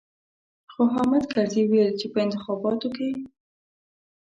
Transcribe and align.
خو 0.71 0.81
حامد 0.93 1.23
کرزي 1.33 1.63
ويل 1.67 1.91
چې 1.99 2.05
په 2.13 2.17
انتخاباتو 2.25 2.87
کې. 2.95 3.09